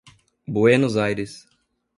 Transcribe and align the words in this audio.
Buenos 0.47 0.97
Aires 0.97 1.45